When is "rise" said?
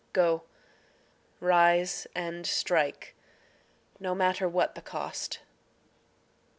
1.39-2.07